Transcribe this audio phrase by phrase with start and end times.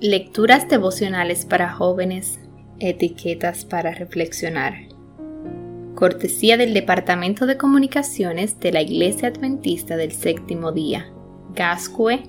[0.00, 2.38] Lecturas devocionales para jóvenes,
[2.78, 4.74] etiquetas para reflexionar.
[5.96, 11.10] Cortesía del Departamento de Comunicaciones de la Iglesia Adventista del Séptimo Día,
[11.52, 12.22] Gascue,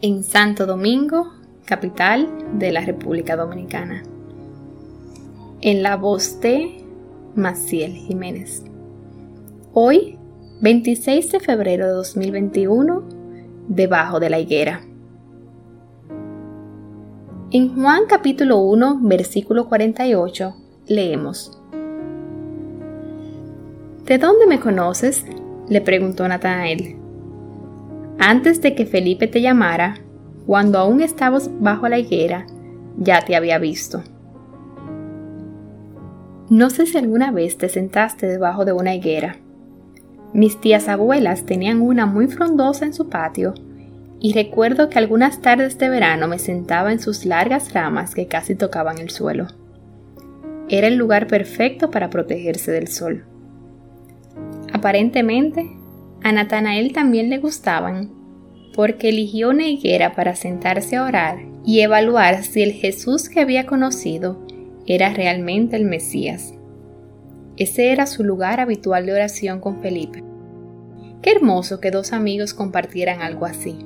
[0.00, 1.32] en Santo Domingo,
[1.64, 4.04] capital de la República Dominicana.
[5.60, 6.84] En la voz de
[7.34, 8.62] Maciel Jiménez.
[9.72, 10.20] Hoy,
[10.60, 13.02] 26 de febrero de 2021,
[13.66, 14.82] debajo de la higuera.
[17.54, 20.54] En Juan capítulo 1, versículo 48,
[20.86, 21.60] leemos.
[24.06, 25.26] ¿De dónde me conoces?
[25.68, 26.96] le preguntó Natanael.
[28.18, 29.96] Antes de que Felipe te llamara,
[30.46, 32.46] cuando aún estabas bajo la higuera,
[32.96, 34.02] ya te había visto.
[36.48, 39.36] No sé si alguna vez te sentaste debajo de una higuera.
[40.32, 43.52] Mis tías abuelas tenían una muy frondosa en su patio
[44.24, 48.54] y recuerdo que algunas tardes de verano me sentaba en sus largas ramas que casi
[48.54, 49.48] tocaban el suelo.
[50.68, 53.24] Era el lugar perfecto para protegerse del sol.
[54.72, 55.68] Aparentemente,
[56.22, 58.12] a Natanael también le gustaban,
[58.76, 63.66] porque eligió una higuera para sentarse a orar y evaluar si el Jesús que había
[63.66, 64.46] conocido
[64.86, 66.54] era realmente el Mesías.
[67.56, 70.22] Ese era su lugar habitual de oración con Felipe.
[71.22, 73.84] Qué hermoso que dos amigos compartieran algo así.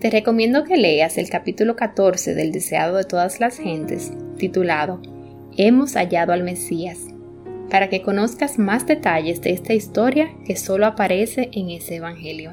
[0.00, 5.02] Te recomiendo que leas el capítulo 14 del Deseado de todas las gentes, titulado
[5.56, 7.08] Hemos hallado al Mesías,
[7.68, 12.52] para que conozcas más detalles de esta historia que solo aparece en ese Evangelio.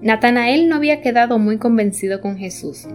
[0.00, 2.86] Natanael no había quedado muy convencido con Jesús.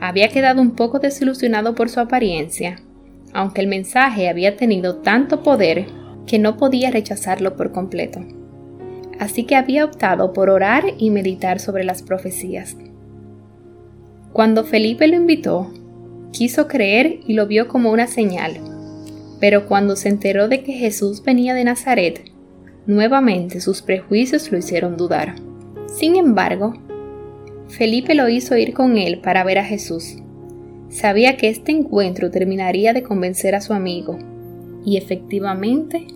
[0.00, 2.80] Había quedado un poco desilusionado por su apariencia,
[3.32, 5.86] aunque el mensaje había tenido tanto poder
[6.26, 8.24] que no podía rechazarlo por completo
[9.22, 12.76] así que había optado por orar y meditar sobre las profecías.
[14.32, 15.72] Cuando Felipe lo invitó,
[16.32, 18.54] quiso creer y lo vio como una señal,
[19.38, 22.32] pero cuando se enteró de que Jesús venía de Nazaret,
[22.86, 25.36] nuevamente sus prejuicios lo hicieron dudar.
[25.86, 26.74] Sin embargo,
[27.68, 30.16] Felipe lo hizo ir con él para ver a Jesús.
[30.88, 34.18] Sabía que este encuentro terminaría de convencer a su amigo,
[34.84, 36.08] y efectivamente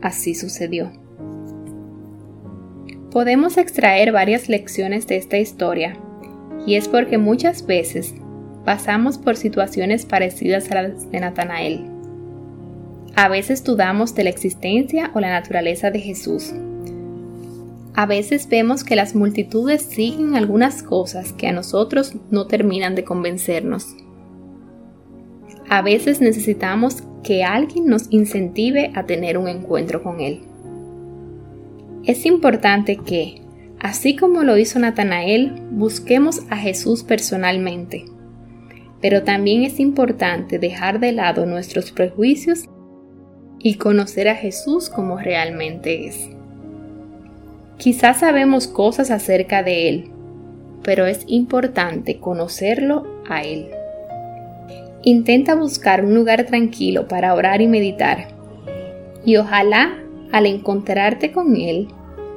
[0.00, 1.03] así sucedió.
[3.14, 5.96] Podemos extraer varias lecciones de esta historia,
[6.66, 8.12] y es porque muchas veces
[8.64, 11.84] pasamos por situaciones parecidas a las de Natanael.
[13.14, 16.54] A veces dudamos de la existencia o la naturaleza de Jesús.
[17.94, 23.04] A veces vemos que las multitudes siguen algunas cosas que a nosotros no terminan de
[23.04, 23.94] convencernos.
[25.68, 30.40] A veces necesitamos que alguien nos incentive a tener un encuentro con Él.
[32.06, 33.40] Es importante que,
[33.80, 38.04] así como lo hizo Natanael, busquemos a Jesús personalmente.
[39.00, 42.66] Pero también es importante dejar de lado nuestros prejuicios
[43.58, 46.28] y conocer a Jesús como realmente es.
[47.78, 50.10] Quizás sabemos cosas acerca de Él,
[50.82, 53.70] pero es importante conocerlo a Él.
[55.02, 58.28] Intenta buscar un lugar tranquilo para orar y meditar,
[59.24, 60.03] y ojalá
[60.34, 61.86] al encontrarte con Él,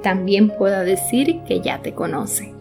[0.04, 2.54] también pueda decir que ya te conoce.